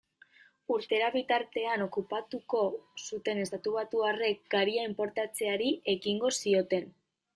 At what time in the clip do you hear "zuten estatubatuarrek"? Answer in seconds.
3.09-4.41